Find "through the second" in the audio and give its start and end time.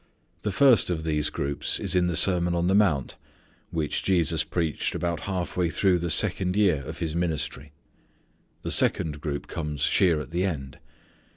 5.69-6.55